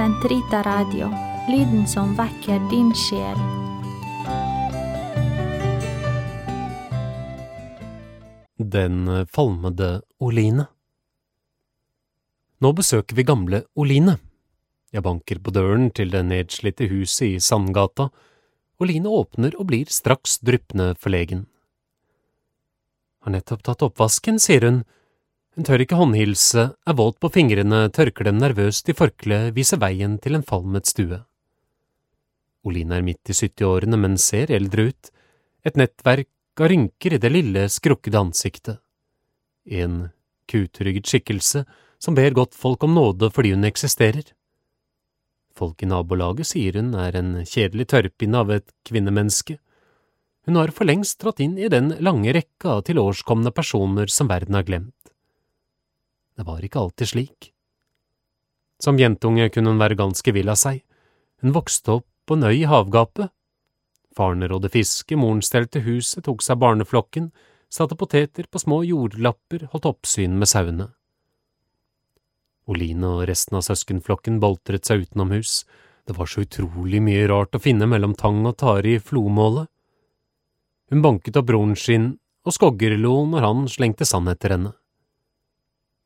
Sentrita 0.00 0.62
Radio, 0.62 1.10
lyden 1.48 1.82
som 1.86 2.14
vekker 2.16 2.62
din 2.70 2.88
sjel. 2.96 3.36
Den 8.56 9.26
falmede 9.28 10.00
Oline. 10.24 10.64
Nå 12.64 12.70
besøker 12.78 13.18
vi 13.18 13.26
gamle 13.28 13.60
Oline. 13.76 14.14
Jeg 14.88 15.04
banker 15.04 15.42
på 15.44 15.52
døren 15.52 15.90
til 15.92 16.14
det 16.16 16.24
nedslitte 16.30 16.88
huset 16.88 17.26
i 17.26 17.36
Sandgata. 17.36 18.08
Oline 18.80 19.12
åpner 19.12 19.52
og 19.60 19.68
blir 19.68 19.92
straks 19.92 20.38
dryppende 20.40 20.94
forlegen. 20.96 21.44
Har 23.20 23.36
nettopp 23.36 23.68
tatt 23.68 23.84
oppvasken, 23.84 24.40
sier 24.40 24.64
hun. 24.64 24.80
Hun 25.60 25.66
tør 25.68 25.82
ikke 25.84 25.96
håndhilse, 26.00 26.62
er 26.72 26.94
våt 26.96 27.18
på 27.20 27.28
fingrene, 27.34 27.82
tørker 27.92 28.30
dem 28.30 28.38
nervøst 28.40 28.86
i 28.88 28.94
forkleet, 28.96 29.50
viser 29.52 29.76
veien 29.76 30.14
til 30.16 30.38
en 30.38 30.44
falmet 30.48 30.88
stue. 30.88 31.18
Oline 32.64 32.96
er 32.96 33.04
midt 33.04 33.28
i 33.28 33.34
syttiårene, 33.36 33.98
men 34.00 34.14
ser 34.16 34.48
eldre 34.56 34.86
ut, 34.88 35.10
et 35.60 35.76
nettverk 35.76 36.62
av 36.64 36.70
rynker 36.72 37.12
i 37.12 37.18
det 37.20 37.28
lille, 37.34 37.66
skrukkede 37.68 38.22
ansiktet. 38.24 38.78
En 39.68 40.06
kutrygget 40.48 41.12
skikkelse 41.12 41.66
som 42.00 42.16
ber 42.16 42.32
godt 42.38 42.56
folk 42.56 42.86
om 42.88 42.96
nåde 42.96 43.28
fordi 43.28 43.52
hun 43.52 43.68
eksisterer. 43.68 44.30
Folk 45.52 45.84
i 45.84 45.90
nabolaget 45.90 46.48
sier 46.54 46.78
hun 46.80 46.94
er 46.96 47.18
en 47.20 47.34
kjedelig 47.44 47.90
tørrpinne 47.92 48.40
av 48.46 48.54
et 48.56 48.72
kvinnemenneske. 48.88 49.58
Hun 50.48 50.56
har 50.56 50.72
for 50.72 50.88
lengst 50.88 51.20
trådt 51.20 51.44
inn 51.44 51.60
i 51.60 51.68
den 51.68 51.92
lange 52.00 52.32
rekka 52.32 52.78
av 52.78 52.86
tilårskomne 52.88 53.52
personer 53.52 54.08
som 54.08 54.32
verden 54.32 54.56
har 54.56 54.64
glemt. 54.64 54.96
Det 56.40 56.46
var 56.48 56.62
ikke 56.64 56.80
alltid 56.80 57.08
slik. 57.08 57.50
Som 58.80 58.96
jentunge 58.96 59.50
kunne 59.52 59.74
hun 59.74 59.80
være 59.82 59.98
ganske 59.98 60.32
vill 60.32 60.48
av 60.48 60.56
seg. 60.56 60.78
Hun 61.44 61.52
vokste 61.52 61.98
opp 61.98 62.06
på 62.24 62.38
en 62.38 62.46
øy 62.48 62.62
i 62.62 62.70
havgapet. 62.70 63.28
Faren 64.16 64.46
rådde 64.48 64.70
fiske, 64.72 65.18
moren 65.20 65.42
stelte 65.44 65.82
huset, 65.84 66.24
tok 66.24 66.40
seg 66.40 66.56
barneflokken, 66.62 67.28
satte 67.68 67.98
poteter 68.00 68.48
på 68.48 68.62
små 68.64 68.80
jordlapper, 68.88 69.68
holdt 69.74 69.90
oppsyn 69.92 70.40
med 70.40 70.48
sauene. 70.48 70.88
Oline 72.72 73.12
og 73.18 73.26
resten 73.28 73.60
av 73.60 73.66
søskenflokken 73.68 74.40
boltret 74.40 74.88
seg 74.88 75.04
utenomhus, 75.04 75.66
det 76.08 76.16
var 76.16 76.30
så 76.30 76.46
utrolig 76.48 77.04
mye 77.04 77.28
rart 77.28 77.52
å 77.52 77.60
finne 77.60 77.84
mellom 77.84 78.16
tang 78.16 78.40
og 78.48 78.56
tare 78.64 78.96
i 78.96 78.98
flomålet. 79.12 79.68
Hun 80.88 81.04
banket 81.04 81.36
opp 81.36 81.52
broren 81.52 81.76
sin 81.76 82.14
og 82.48 82.56
skoggerlo 82.56 83.26
når 83.28 83.44
han 83.44 83.66
slengte 83.68 84.08
sand 84.08 84.32
etter 84.32 84.56
henne. 84.56 84.78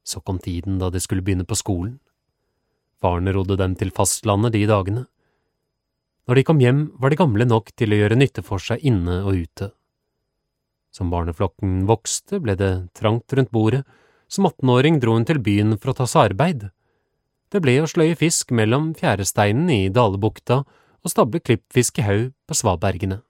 Så 0.04 0.20
kom 0.20 0.38
tiden 0.38 0.78
da 0.78 0.90
de 0.92 1.00
skulle 1.00 1.24
begynne 1.24 1.46
på 1.48 1.56
skolen. 1.56 1.98
Faren 3.00 3.28
rodde 3.32 3.56
dem 3.60 3.74
til 3.76 3.92
fastlandet 3.92 4.54
de 4.54 4.66
dagene. 4.68 5.06
Når 6.28 6.38
de 6.38 6.44
kom 6.48 6.60
hjem, 6.60 6.84
var 7.00 7.12
de 7.12 7.20
gamle 7.20 7.44
nok 7.48 7.72
til 7.76 7.92
å 7.92 7.98
gjøre 7.98 8.16
nytte 8.16 8.44
for 8.44 8.62
seg 8.62 8.84
inne 8.84 9.20
og 9.24 9.42
ute. 9.44 9.72
Som 10.94 11.10
barneflokken 11.12 11.82
vokste, 11.88 12.38
ble 12.40 12.54
det 12.56 12.70
trangt 12.96 13.32
rundt 13.34 13.52
bordet, 13.52 13.82
som 14.28 14.46
attenåring 14.48 15.00
dro 15.02 15.16
hun 15.18 15.26
til 15.28 15.40
byen 15.42 15.76
for 15.76 15.92
å 15.92 15.98
ta 15.98 16.06
seg 16.08 16.30
arbeid. 16.30 16.68
Det 17.52 17.60
ble 17.62 17.76
å 17.82 17.90
sløye 17.90 18.16
fisk 18.18 18.54
mellom 18.56 18.92
fjæresteinene 18.98 19.84
i 19.84 19.90
Dalebukta 19.92 20.62
og 20.64 21.12
stable 21.12 21.42
klippfisk 21.44 22.00
i 22.00 22.06
haug 22.06 22.30
på 22.48 22.56
svabergene. 22.56 23.20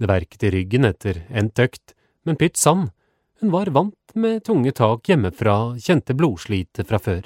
Det 0.00 0.08
verket 0.08 0.46
i 0.48 0.52
ryggen 0.54 0.88
etter 0.88 1.20
endt 1.28 1.60
økt, 1.60 1.92
men 2.24 2.38
pytt 2.40 2.56
sann, 2.56 2.88
hun 3.40 3.50
var 3.50 3.70
vant 3.72 4.14
med 4.14 4.44
tunge 4.44 4.72
tak 4.76 5.08
hjemmefra, 5.08 5.76
kjente 5.80 6.14
blodslitet 6.16 6.88
fra 6.88 6.98
før. 7.00 7.22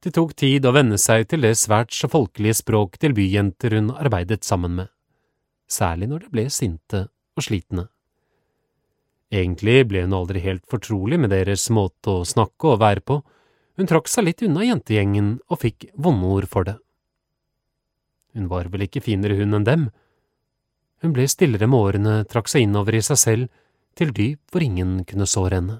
Det 0.00 0.14
tok 0.16 0.32
tid 0.34 0.64
å 0.66 0.72
venne 0.74 0.96
seg 0.98 1.28
til 1.30 1.44
det 1.44 1.52
svært 1.60 1.92
så 1.94 2.08
folkelige 2.10 2.56
språk 2.62 2.96
til 2.98 3.14
byjenter 3.14 3.76
hun 3.76 3.92
arbeidet 3.92 4.42
sammen 4.48 4.74
med, 4.78 4.90
særlig 5.70 6.08
når 6.10 6.24
de 6.24 6.30
ble 6.34 6.46
sinte 6.50 7.02
og 7.36 7.46
slitne. 7.46 7.86
Egentlig 9.30 9.84
ble 9.86 10.02
hun 10.06 10.16
aldri 10.16 10.42
helt 10.42 10.64
fortrolig 10.66 11.20
med 11.20 11.30
deres 11.30 11.68
måte 11.70 12.16
å 12.22 12.26
snakke 12.26 12.72
og 12.72 12.80
være 12.82 13.04
på, 13.06 13.20
hun 13.78 13.88
trakk 13.88 14.10
seg 14.10 14.26
litt 14.26 14.42
unna 14.42 14.64
jentegjengen 14.66 15.36
og 15.46 15.62
fikk 15.62 15.92
vondord 15.94 16.48
for 16.50 16.66
det. 16.66 16.78
Hun 18.34 18.48
var 18.50 18.66
vel 18.72 18.88
ikke 18.88 19.02
finere 19.04 19.38
hun 19.38 19.54
enn 19.56 19.68
dem. 19.68 19.86
Hun 21.04 21.14
ble 21.14 21.28
stillere 21.30 21.68
med 21.70 21.78
årene, 21.78 22.16
trakk 22.28 22.50
seg 22.50 22.66
innover 22.66 22.98
i 22.98 23.04
seg 23.04 23.20
selv, 23.20 23.59
til 23.98 24.12
dyp 24.16 24.40
hvor 24.52 24.64
ingen 24.64 25.00
kunne 25.08 25.28
såre 25.28 25.60
henne. 25.60 25.78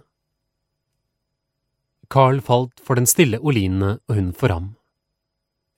Carl 2.11 2.41
falt 2.43 2.81
for 2.83 2.99
den 2.99 3.07
stille 3.07 3.39
Oline 3.39 3.99
og 4.09 4.17
hun 4.17 4.33
for 4.35 4.51
ham. 4.51 4.71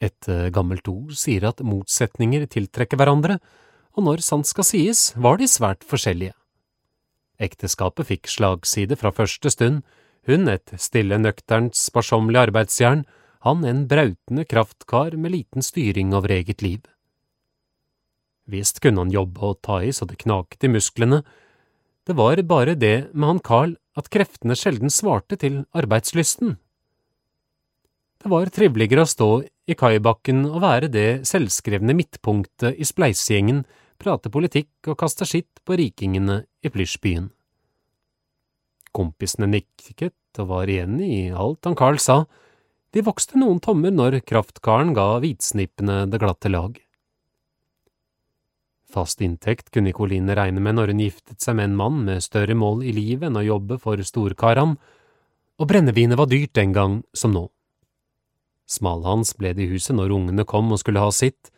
Et 0.02 0.28
eh, 0.28 0.48
gammelt 0.50 0.88
ord 0.88 1.12
sier 1.18 1.44
at 1.46 1.60
motsetninger 1.62 2.46
tiltrekker 2.50 2.98
hverandre, 2.98 3.36
og 3.92 4.06
når 4.08 4.24
sant 4.24 4.48
skal 4.48 4.66
sies, 4.66 5.10
var 5.14 5.38
de 5.38 5.46
svært 5.50 5.84
forskjellige. 5.86 6.32
Ekteskapet 7.42 8.08
fikk 8.08 8.30
slagside 8.30 8.96
fra 8.98 9.12
første 9.14 9.52
stund, 9.52 9.82
hun 10.26 10.48
et 10.48 10.72
stille, 10.78 11.18
nøkternt, 11.18 11.76
sparsommelig 11.76 12.46
arbeidsjern, 12.46 13.04
han 13.42 13.64
en 13.66 13.86
brautende 13.90 14.46
kraftkar 14.46 15.16
med 15.18 15.34
liten 15.34 15.64
styring 15.66 16.14
over 16.14 16.30
eget 16.30 16.62
liv. 16.62 16.82
Visst 18.46 18.78
kunne 18.82 19.02
han 19.02 19.14
jobbe 19.14 19.42
og 19.42 19.58
ta 19.66 19.80
i 19.82 19.90
så 19.94 20.06
det 20.06 20.20
knaket 20.22 20.66
i 20.66 20.70
musklene, 20.70 21.22
det 22.08 22.16
var 22.18 22.40
bare 22.42 22.74
det 22.74 23.12
med 23.14 23.28
han 23.28 23.40
Carl 23.40 23.76
at 23.98 24.08
kreftene 24.10 24.56
sjelden 24.58 24.90
svarte 24.90 25.36
til 25.38 25.62
arbeidslysten. 25.76 26.56
Det 28.22 28.30
var 28.30 28.50
triveligere 28.54 29.04
å 29.04 29.10
stå 29.10 29.30
i 29.66 29.76
kaibakken 29.78 30.44
og 30.46 30.60
være 30.62 30.90
det 30.90 31.24
selvskrevne 31.26 31.94
midtpunktet 31.98 32.78
i 32.78 32.86
spleisegjengen, 32.86 33.64
prate 34.02 34.30
politikk 34.34 34.90
og 34.90 34.98
kaste 34.98 35.26
skitt 35.28 35.62
på 35.66 35.78
rikingene 35.78 36.42
i 36.62 36.70
plysjbyen. 36.70 37.28
Kompisene 38.92 39.48
nikket 39.50 40.40
og 40.42 40.48
var 40.50 40.70
enig 40.70 41.08
i 41.08 41.24
alt 41.34 41.66
han 41.66 41.76
Carl 41.78 41.98
sa, 42.02 42.22
de 42.92 43.02
vokste 43.04 43.38
noen 43.40 43.60
tommer 43.62 43.94
når 43.94 44.20
kraftkaren 44.26 44.92
ga 44.96 45.16
hvitsnippene 45.22 46.04
det 46.12 46.20
glatte 46.20 46.50
lag. 46.52 46.74
Fast 48.92 49.22
inntekt 49.24 49.70
kunne 49.72 49.88
Nicoline 49.88 50.34
regne 50.36 50.60
med 50.60 50.76
når 50.76 50.92
hun 50.92 51.00
giftet 51.00 51.40
seg 51.40 51.56
med 51.56 51.70
en 51.70 51.78
mann 51.78 52.02
med 52.04 52.24
større 52.24 52.56
mål 52.58 52.82
i 52.84 52.92
livet 52.92 53.30
enn 53.30 53.40
å 53.40 53.46
jobbe 53.46 53.78
for 53.80 54.00
storkaran, 54.04 54.76
og 55.56 55.68
brennevinet 55.68 56.18
var 56.20 56.28
dyrt 56.28 56.52
den 56.58 56.74
gang 56.76 57.00
som 57.16 57.32
nå. 57.32 57.46
Smalhans 58.68 59.32
ble 59.38 59.54
det 59.56 59.64
i 59.64 59.72
huset 59.72 59.96
når 59.96 60.12
ungene 60.12 60.44
kom 60.48 60.68
og 60.72 60.80
skulle 60.82 61.00
ha 61.00 61.12
sitt, 61.12 61.48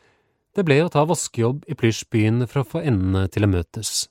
det 0.54 0.62
ble 0.66 0.78
å 0.84 0.90
ta 0.92 1.02
vaskejobb 1.10 1.64
i 1.66 1.74
plysjbyen 1.78 2.46
for 2.46 2.62
å 2.62 2.68
få 2.74 2.82
endene 2.86 3.26
til 3.34 3.46
å 3.46 3.50
møtes. 3.50 4.06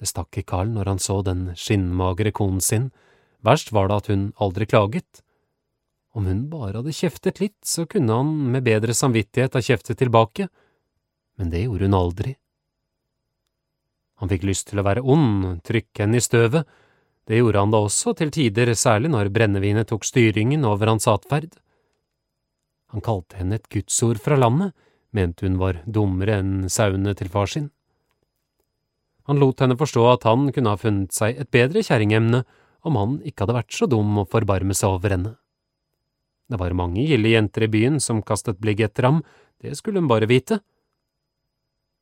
Det 0.00 0.08
stakk 0.08 0.38
i 0.40 0.46
Carl 0.48 0.72
når 0.72 0.88
han 0.94 1.02
så 1.02 1.18
den 1.24 1.50
skinnmagre 1.60 2.32
konen 2.32 2.64
sin, 2.64 2.88
verst 3.44 3.74
var 3.76 3.90
det 3.90 3.98
at 4.00 4.08
hun 4.12 4.30
aldri 4.40 4.64
klaget. 4.64 5.20
Om 6.16 6.24
hun 6.24 6.46
bare 6.48 6.80
hadde 6.80 6.96
kjeftet 6.96 7.42
litt, 7.44 7.60
så 7.68 7.84
kunne 7.84 8.16
han 8.16 8.32
med 8.54 8.64
bedre 8.64 8.96
samvittighet 8.96 9.56
ha 9.56 9.60
kjeftet 9.64 10.00
tilbake 10.00 10.48
men 11.40 11.50
det 11.52 11.64
gjorde 11.64 11.88
hun 11.88 11.96
aldri. 11.96 12.36
Han 14.20 14.28
fikk 14.28 14.44
lyst 14.44 14.68
til 14.68 14.82
å 14.82 14.84
være 14.84 15.00
ond, 15.00 15.62
trykke 15.64 16.04
henne 16.04 16.20
i 16.20 16.24
støvet, 16.24 16.68
det 17.30 17.38
gjorde 17.38 17.62
han 17.62 17.72
da 17.72 17.80
også 17.84 18.12
til 18.18 18.32
tider, 18.34 18.72
særlig 18.74 19.12
når 19.12 19.30
brennevinet 19.32 19.88
tok 19.88 20.04
styringen 20.04 20.64
over 20.66 20.90
hans 20.90 21.06
atferd. 21.08 21.52
Han 22.90 23.04
kalte 23.06 23.38
henne 23.38 23.60
et 23.60 23.68
gudsord 23.70 24.18
fra 24.20 24.36
landet, 24.36 24.74
mente 25.14 25.46
hun 25.46 25.60
var 25.60 25.78
dummere 25.86 26.40
enn 26.42 26.66
sauene 26.72 27.14
til 27.18 27.30
far 27.30 27.50
sin. 27.50 27.68
Han 29.30 29.38
lot 29.38 29.62
henne 29.62 29.78
forstå 29.78 30.06
at 30.10 30.26
han 30.26 30.50
kunne 30.50 30.72
ha 30.74 30.80
funnet 30.80 31.14
seg 31.14 31.38
et 31.38 31.52
bedre 31.54 31.84
kjerringemne 31.86 32.42
om 32.82 32.98
han 32.98 33.16
ikke 33.22 33.44
hadde 33.44 33.58
vært 33.60 33.76
så 33.78 33.86
dum 33.86 34.18
å 34.18 34.26
forbarme 34.26 34.74
seg 34.74 34.96
over 34.96 35.14
henne. 35.14 35.36
Det 36.50 36.58
var 36.58 36.74
mange 36.74 37.04
gilde 37.06 37.30
jenter 37.30 37.68
i 37.68 37.70
byen 37.70 38.00
som 38.02 38.24
kastet 38.26 38.58
blikk 38.58 38.82
etter 38.88 39.06
ham, 39.06 39.22
det 39.62 39.76
skulle 39.78 40.02
hun 40.02 40.10
bare 40.10 40.26
vite. 40.26 40.58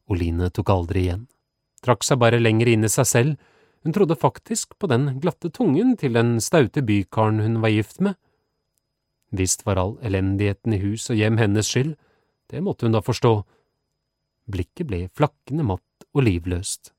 Oline 0.08 0.49
tok 0.55 0.70
aldri 0.72 1.05
igjen, 1.06 1.26
trakk 1.84 2.05
seg 2.06 2.20
bare 2.22 2.40
lenger 2.40 2.70
inn 2.72 2.87
i 2.87 2.93
seg 2.93 3.08
selv, 3.08 3.37
hun 3.84 3.94
trodde 3.94 4.19
faktisk 4.19 4.75
på 4.81 4.88
den 4.90 5.20
glatte 5.22 5.50
tungen 5.55 5.94
til 6.00 6.16
den 6.16 6.38
staute 6.43 6.82
bykaren 6.82 7.43
hun 7.44 7.60
var 7.62 7.72
gift 7.72 8.00
med. 8.05 8.16
Visst 9.31 9.64
var 9.66 9.78
all 9.78 9.94
elendigheten 10.05 10.75
i 10.75 10.81
hus 10.82 11.10
og 11.12 11.20
hjem 11.20 11.38
hennes 11.38 11.69
skyld, 11.69 11.94
det 12.49 12.64
måtte 12.64 12.88
hun 12.88 12.96
da 12.96 13.05
forstå. 13.05 13.32
Blikket 14.49 14.88
ble 14.88 15.05
flakkende 15.12 15.66
matt 15.69 16.08
og 16.16 16.25
livløst. 16.25 16.94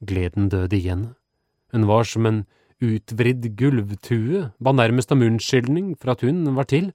Gleden 0.00 0.48
døde 0.52 0.76
igjen. 0.76 1.10
Hun 1.72 1.86
var 1.88 2.08
som 2.08 2.26
en 2.28 2.44
utvridd 2.80 3.44
gulvtue, 3.56 4.50
ba 4.60 4.72
nærmest 4.72 5.12
om 5.12 5.24
unnskyldning 5.24 5.94
for 6.00 6.14
at 6.14 6.24
hun 6.24 6.44
var 6.56 6.68
til. 6.72 6.90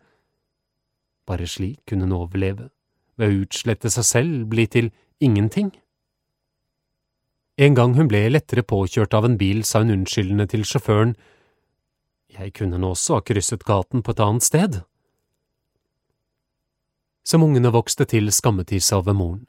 Bare 1.29 1.47
slik 1.47 1.81
kunne 1.89 2.07
hun 2.09 2.17
overleve, 2.17 2.69
ved 3.17 3.29
å 3.29 3.43
utslette 3.45 3.89
seg 3.93 4.07
selv, 4.07 4.45
bli 4.49 4.65
til 4.69 4.91
ingenting. 5.21 5.71
En 7.61 7.75
gang 7.77 7.93
hun 7.93 8.09
ble 8.09 8.23
lettere 8.31 8.63
påkjørt 8.65 9.13
av 9.13 9.27
en 9.27 9.37
bil, 9.37 9.61
sa 9.63 9.83
hun 9.83 9.93
unnskyldende 9.99 10.47
til 10.49 10.65
sjåføren, 10.65 11.15
Jeg 12.31 12.53
kunne 12.55 12.77
nå 12.79 12.93
også 12.95 13.17
ha 13.17 13.21
krysset 13.27 13.65
gaten 13.67 14.01
på 14.01 14.13
et 14.13 14.19
annet 14.23 14.43
sted. 14.43 14.77
Som 17.27 17.43
ungene 17.43 17.73
vokste 17.75 18.05
til, 18.07 18.31
skammet 18.31 18.69
de 18.71 18.79
seg 18.79 19.01
over 19.01 19.13
moren. 19.13 19.41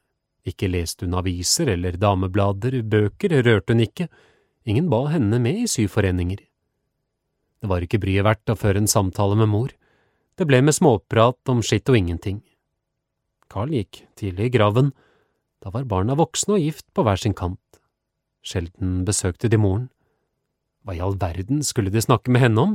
Ikke 0.43 0.67
leste 0.67 1.07
hun 1.07 1.15
aviser 1.15 1.71
eller 1.71 1.95
dameblader, 1.95 2.83
bøker 2.83 3.39
rørte 3.47 3.73
hun 3.73 3.85
ikke, 3.85 4.09
ingen 4.67 4.91
ba 4.91 5.05
henne 5.15 5.39
med 5.39 5.63
i 5.63 5.71
syforeninger. 5.71 6.43
Det 7.63 7.71
var 7.71 7.87
ikke 7.87 8.03
bryet 8.03 8.27
verdt 8.27 8.51
å 8.51 8.59
føre 8.59 8.83
en 8.83 8.91
samtale 8.91 9.39
med 9.39 9.49
mor, 9.55 9.71
det 10.35 10.49
ble 10.49 10.59
med 10.65 10.75
småprat 10.75 11.39
om 11.53 11.61
skitt 11.63 11.87
og 11.93 11.99
ingenting. 12.01 12.41
Carl 13.53 13.71
gikk 13.71 14.03
tidlig 14.19 14.49
i 14.49 14.55
graven, 14.57 14.91
da 15.63 15.71
var 15.71 15.87
barna 15.89 16.17
voksne 16.19 16.57
og 16.57 16.65
gift 16.65 16.89
på 16.95 17.05
hver 17.07 17.21
sin 17.21 17.37
kant. 17.39 17.61
Sjelden 18.43 19.03
besøkte 19.07 19.51
de 19.51 19.61
moren. 19.61 19.89
Hva 20.83 20.97
i 20.97 21.03
all 21.05 21.15
verden 21.21 21.63
skulle 21.63 21.93
de 21.95 22.03
snakke 22.03 22.33
med 22.35 22.43
henne 22.43 22.59
om? 22.61 22.73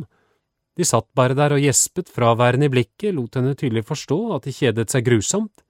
De 0.80 0.86
satt 0.88 1.08
bare 1.18 1.36
der 1.36 1.56
og 1.56 1.64
gjespet 1.64 2.12
fraværende 2.14 2.70
i 2.70 2.72
blikket, 2.72 3.16
lot 3.18 3.36
henne 3.36 3.58
tydelig 3.58 3.84
forstå 3.90 4.20
at 4.38 4.48
de 4.48 4.54
kjedet 4.56 4.88
seg 4.94 5.08
grusomt. 5.08 5.64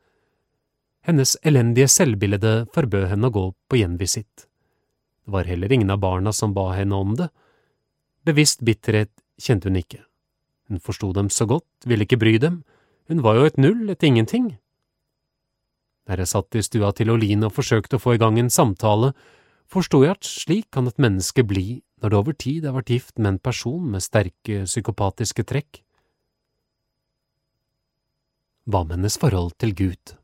Hennes 1.08 1.38
elendige 1.48 1.88
selvbilde 1.90 2.68
forbød 2.76 3.08
henne 3.14 3.32
å 3.32 3.34
gå 3.34 3.46
på 3.72 3.80
gjenvisitt. 3.80 4.46
Det 5.26 5.34
var 5.34 5.48
heller 5.50 5.72
ingen 5.72 5.90
av 5.92 6.04
barna 6.04 6.34
som 6.36 6.54
ba 6.54 6.70
henne 6.76 6.96
om 6.96 7.16
det. 7.18 7.32
Bevisst 8.28 8.62
bitterhet 8.68 9.14
kjente 9.42 9.72
hun 9.72 9.80
ikke. 9.80 10.04
Hun 10.68 10.84
forsto 10.84 11.14
dem 11.16 11.32
så 11.32 11.48
godt, 11.48 11.70
ville 11.88 12.04
ikke 12.04 12.20
bry 12.20 12.36
dem, 12.44 12.62
hun 13.08 13.24
var 13.24 13.40
jo 13.40 13.48
et 13.48 13.58
null, 13.58 13.88
et 13.90 14.04
ingenting. 14.04 14.58
Der 16.08 16.22
jeg 16.24 16.32
satt 16.32 16.56
i 16.56 16.64
stua 16.64 16.94
til 16.96 17.12
Oline 17.12 17.50
og 17.50 17.56
forsøkte 17.58 17.98
å 17.98 18.04
få 18.04 18.16
i 18.16 18.22
gang 18.22 18.40
en 18.40 18.52
samtale, 18.54 19.12
forsto 19.68 20.04
jeg 20.06 20.16
at 20.16 20.28
slik 20.28 20.70
kan 20.72 20.88
et 20.88 21.02
menneske 21.02 21.44
bli 21.44 21.82
når 22.02 22.14
det 22.14 22.20
over 22.22 22.38
tid 22.38 22.68
har 22.68 22.78
vært 22.78 22.94
gift 22.94 23.18
med 23.18 23.34
en 23.34 23.42
person 23.44 23.92
med 23.92 24.06
sterke 24.06 24.64
psykopatiske 24.70 25.44
trekk. 25.50 25.82
Hva 28.68 28.84
med 28.86 28.98
hennes 28.98 29.20
forhold 29.20 29.54
til 29.60 29.74
Gud? 29.76 30.16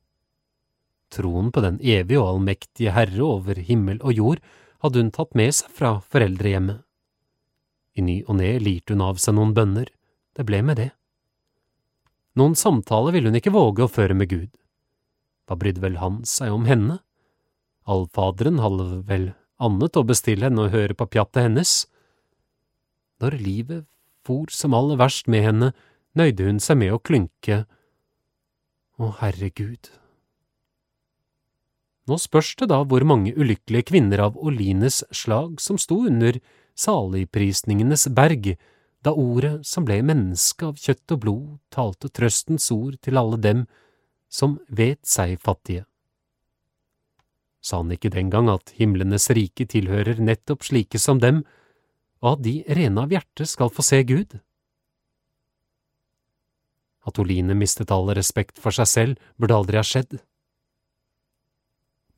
Troen 1.14 1.52
på 1.54 1.62
den 1.64 1.78
evige 1.80 2.22
og 2.22 2.34
allmektige 2.34 2.94
Herre 2.96 3.24
over 3.26 3.60
himmel 3.60 4.00
og 4.02 4.18
jord 4.18 4.42
hadde 4.84 5.00
hun 5.00 5.14
tatt 5.16 5.36
med 5.38 5.54
seg 5.56 5.72
fra 5.72 5.94
foreldrehjemmet. 6.12 6.82
I 7.94 8.02
ny 8.02 8.18
og 8.26 8.40
ne 8.40 8.56
lirte 8.60 8.96
hun 8.96 9.06
av 9.06 9.20
seg 9.22 9.38
noen 9.38 9.54
bønner, 9.56 9.88
det 10.34 10.46
ble 10.48 10.64
med 10.66 10.80
det. 10.82 10.90
Noen 12.40 12.56
samtale 12.58 13.14
ville 13.14 13.30
hun 13.30 13.38
ikke 13.38 13.54
våge 13.54 13.86
å 13.86 13.92
føre 13.92 14.18
med 14.18 14.32
Gud. 14.32 14.50
Hva 15.48 15.58
brydde 15.60 15.84
vel 15.84 15.98
han 16.00 16.22
seg 16.28 16.54
om 16.56 16.68
henne? 16.70 17.00
Allfaderen 17.90 18.62
hadde 18.64 19.02
vel 19.10 19.32
annet 19.64 19.98
å 20.00 20.06
bestille 20.08 20.48
enn 20.48 20.62
å 20.62 20.70
høre 20.72 20.96
på 20.96 21.10
pjattet 21.16 21.48
hennes. 21.48 21.74
Når 23.24 23.40
livet 23.40 23.88
for 24.24 24.52
som 24.52 24.76
aller 24.78 25.00
verst 25.00 25.28
med 25.32 25.44
henne, 25.48 25.74
nøyde 26.16 26.48
hun 26.48 26.62
seg 26.64 26.80
med 26.80 26.96
å 26.96 27.02
klynke. 27.04 27.64
Å, 29.02 29.10
herregud. 29.20 29.92
Nå 32.08 32.20
spørs 32.20 32.54
det 32.60 32.68
da 32.72 32.82
hvor 32.84 33.04
mange 33.08 33.32
ulykkelige 33.36 33.88
kvinner 33.94 34.26
av 34.26 34.38
Olines 34.40 35.02
slag 35.16 35.62
som 35.64 35.80
sto 35.80 36.02
under 36.10 36.40
saligprisningenes 36.76 38.10
berg, 38.16 38.56
da 39.04 39.14
ordet 39.16 39.62
som 39.68 39.86
ble 39.88 40.00
menneske 40.06 40.68
av 40.68 40.80
kjøtt 40.80 41.16
og 41.16 41.24
blod, 41.24 41.48
talte 41.72 42.12
trøstens 42.12 42.70
ord 42.76 42.98
til 43.04 43.20
alle 43.20 43.40
dem 43.40 43.66
som 44.34 44.58
vet 44.68 45.04
seg 45.06 45.38
fattige. 45.42 45.86
Sa 47.64 47.80
han 47.80 47.94
ikke 47.96 48.12
den 48.12 48.32
gang 48.34 48.50
at 48.52 48.74
himlenes 48.76 49.30
rike 49.32 49.68
tilhører 49.70 50.20
nettopp 50.20 50.66
slike 50.68 51.00
som 51.00 51.22
dem, 51.24 51.44
og 52.24 52.38
at 52.38 52.44
de 52.48 52.56
rene 52.76 53.06
av 53.06 53.14
hjerte 53.14 53.48
skal 53.48 53.72
få 53.72 53.86
se 53.86 54.02
Gud? 54.08 54.36
At 57.04 57.20
Oline 57.20 57.56
mistet 57.56 57.92
all 57.92 58.10
respekt 58.16 58.60
for 58.64 58.76
seg 58.76 58.90
selv, 58.90 59.26
burde 59.40 59.56
aldri 59.56 59.80
ha 59.80 59.84
skjedd. 59.86 60.18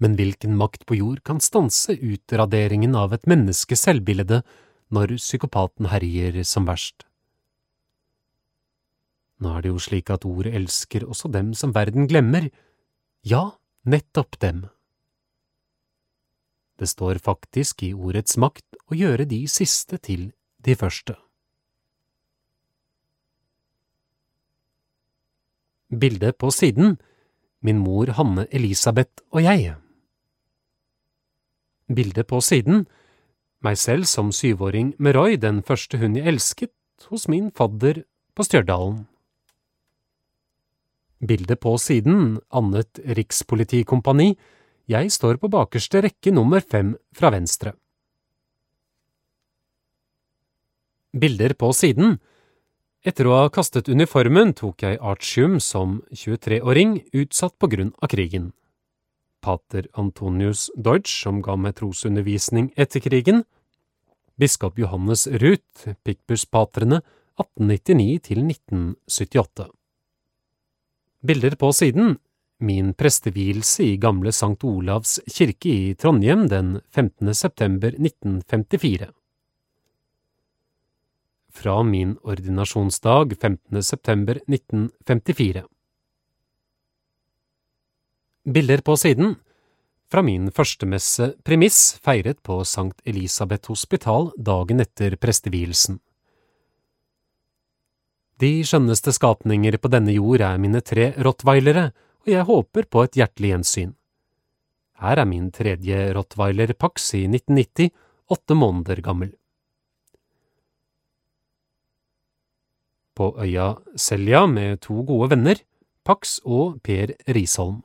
Men 0.02 0.18
hvilken 0.18 0.58
makt 0.60 0.86
på 0.90 0.98
jord 1.00 1.22
kan 1.26 1.42
stanse 1.42 1.96
utraderingen 1.96 2.98
av 3.00 3.16
et 3.16 3.28
menneskes 3.30 3.86
selvbilde 3.88 4.42
når 4.94 5.16
psykopaten 5.18 5.90
herjer 5.94 6.42
som 6.46 6.68
verst? 6.70 7.06
Nå 9.44 9.52
er 9.58 9.66
det 9.66 9.74
jo 9.74 9.82
slik 9.82 10.10
at 10.14 10.26
ordet 10.28 10.54
elsker 10.56 11.04
også 11.08 11.32
dem 11.32 11.52
som 11.58 11.74
verden 11.76 12.08
glemmer, 12.08 12.48
ja, 13.26 13.58
nettopp 13.84 14.40
dem. 14.40 14.66
Det 16.80 16.88
står 16.92 17.20
faktisk 17.24 17.84
i 17.88 17.94
ordets 17.94 18.38
makt 18.40 18.80
å 18.92 18.96
gjøre 18.96 19.28
de 19.28 19.46
siste 19.52 20.00
til 20.04 20.30
de 20.64 20.76
første. 20.76 21.16
Bilde 25.90 26.34
på 26.34 26.52
siden 26.52 26.98
Min 27.66 27.80
mor 27.80 28.12
Hanne 28.18 28.46
Elisabeth 28.52 29.24
og 29.31 29.46
jeg. 29.46 29.76
Bilde 31.88 32.26
på 32.28 32.42
siden 32.44 32.86
Meg 33.66 33.80
selv 33.80 34.06
som 34.06 34.31
syvåring 34.36 34.94
med 35.00 35.16
Roy, 35.16 35.38
den 35.42 35.64
første 35.64 35.98
hun 35.98 36.18
jeg 36.18 36.28
elsket, 36.28 36.74
hos 37.10 37.28
min 37.31 37.50
fadder 37.56 38.04
på 38.36 38.46
Stjørdalen. 38.46 39.06
Bilde 41.20 41.56
på 41.56 41.78
siden 41.80 42.40
Annet 42.52 43.00
rikspolitikompani 43.00 44.36
jeg 44.92 45.10
står 45.12 45.40
på 45.42 45.50
bakerste 45.50 46.04
rekke 46.06 46.34
nummer 46.36 46.62
fem 46.62 46.94
fra 47.16 47.32
venstre. 47.34 47.74
Bilder 51.16 51.56
på 51.56 51.72
siden 51.74 52.18
Etter 53.06 53.30
å 53.30 53.36
ha 53.38 53.50
kastet 53.54 53.88
uniformen 53.88 54.56
tok 54.58 54.82
jeg 54.82 54.98
artium 54.98 55.60
som 55.62 56.00
23-åring 56.10 56.98
utsatt 57.14 57.54
på 57.62 57.70
grunn 57.70 57.92
av 58.02 58.10
krigen. 58.10 58.50
Pater 59.46 59.86
Antonius 59.94 60.72
Deutsch, 60.74 61.14
som 61.22 61.44
ga 61.46 61.54
meg 61.54 61.78
trosundervisning 61.78 62.72
etter 62.74 63.04
krigen, 63.06 63.44
biskop 64.42 64.82
Johannes 64.82 65.28
Ruth, 65.30 65.86
Pikbuspatrene 66.02 67.04
1899 67.38 68.26
til 68.26 68.42
1978. 68.42 69.70
Bilder 71.25 71.56
på 71.56 71.72
siden 71.74 72.18
min 72.60 72.94
prestevielse 72.94 73.83
i 73.83 73.94
gamle 73.98 74.30
Sankt 74.36 74.63
Olavs 74.68 75.16
kirke 75.25 75.72
i 75.72 75.94
Trondheim 75.98 76.44
den 76.51 76.75
15. 76.94 77.33
september 77.33 77.95
1954. 77.98 79.07
Fra 81.56 81.76
min 81.83 82.14
ordinasjonsdag 82.21 83.33
15. 83.42 83.83
september 83.83 84.38
1954. 84.45 85.66
Bilder 88.45 88.85
på 88.85 88.97
siden 89.02 89.35
fra 90.11 90.21
min 90.21 90.52
førstemesse 90.54 91.31
premiss 91.47 91.95
feiret 92.06 92.44
på 92.45 92.59
Sankt 92.69 93.02
Elisabeth 93.09 93.73
hospital 93.73 94.30
dagen 94.38 94.83
etter 94.83 95.18
prestevielsen. 95.18 95.97
De 98.42 98.49
skjønneste 98.68 99.13
skapninger 99.15 99.77
på 99.80 99.92
denne 99.92 100.11
jord 100.18 100.44
er 100.44 100.59
mine 100.59 100.81
tre 100.83 101.13
rottweilere, 101.23 101.92
og 102.25 102.31
jeg 102.33 102.47
håper 102.49 102.87
på 102.92 103.06
et 103.06 103.15
hjertelig 103.21 103.51
gjensyn. 103.54 103.94
Her 104.99 105.21
er 105.21 105.27
min 105.30 105.47
tredje 105.56 106.01
rottweiler 106.15 106.73
Pax 106.75 107.13
i 107.15 107.25
1990, 107.30 107.92
åtte 108.31 108.57
måneder 108.57 109.01
gammel. 109.06 109.31
På 113.15 113.31
øya 113.39 113.75
Selja 113.95 114.44
med 114.51 114.81
to 114.83 115.04
gode 115.07 115.31
venner, 115.31 115.61
Pax 116.04 116.39
og 116.44 116.81
Per 116.83 117.15
Risholm. 117.31 117.80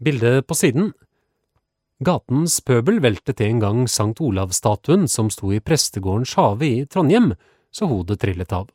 Bilde 0.00 0.40
på 0.46 0.56
siden 0.56 0.92
Gatens 2.00 2.60
pøbel 2.62 3.02
veltet 3.02 3.40
en 3.42 3.60
gang 3.60 3.84
Sankt 3.90 4.20
Olav-statuen 4.22 5.08
som 5.10 5.28
sto 5.34 5.50
i 5.52 5.60
prestegårdens 5.60 6.36
hage 6.38 6.68
i 6.68 6.84
Trondheim, 6.86 7.32
så 7.70 7.88
hodet 7.90 8.20
trillet 8.22 8.52
av. 8.52 8.68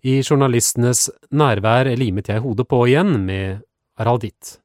I 0.00 0.20
journalistenes 0.24 1.10
nærvær 1.28 1.90
limet 1.98 2.30
jeg 2.32 2.40
hodet 2.44 2.66
på 2.68 2.86
igjen 2.88 3.18
med 3.26 3.60
aralditt. 4.00 4.56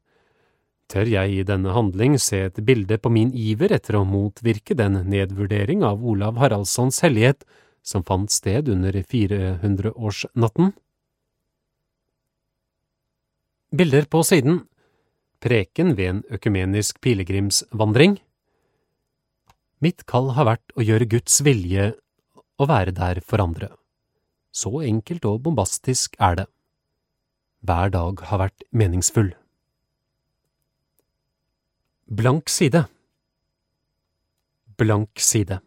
Tør 0.87 1.09
jeg 1.09 1.33
i 1.33 1.43
denne 1.47 1.73
handling 1.73 2.15
se 2.21 2.43
et 2.45 2.59
bilde 2.63 2.99
på 3.01 3.09
min 3.09 3.33
iver 3.33 3.73
etter 3.75 3.97
å 3.97 4.05
motvirke 4.07 4.77
den 4.77 4.99
nedvurdering 5.09 5.83
av 5.83 6.03
Olav 6.05 6.37
Haraldssons 6.39 7.01
hellighet 7.03 7.43
som 7.85 8.05
fant 8.05 8.31
sted 8.31 8.69
under 8.69 8.93
400-årsnatten? 8.93 10.71
Bilder 13.75 14.07
på 14.07 14.21
siden 14.23 14.61
Preken 15.43 15.91
ved 15.97 16.07
en 16.09 16.21
økumenisk 16.31 17.01
pilegrimsvandring 17.03 18.19
Mitt 19.83 20.05
kall 20.07 20.31
har 20.37 20.47
vært 20.47 20.77
å 20.77 20.85
gjøre 20.85 21.09
Guds 21.11 21.41
vilje 21.45 21.91
og 22.57 22.69
være 22.71 22.91
der 22.95 23.21
for 23.21 23.43
andre. 23.43 23.69
Så 24.55 24.71
enkelt 24.87 25.25
og 25.25 25.41
bombastisk 25.43 26.15
er 26.19 26.35
det. 26.35 26.47
Hver 27.65 27.89
dag 27.89 28.21
har 28.29 28.39
vært 28.39 28.63
meningsfull. 28.71 29.33
Blank 32.05 32.49
side 32.49 32.85
Blank 34.77 35.19
side 35.19 35.59